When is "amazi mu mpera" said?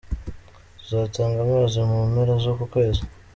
1.45-2.33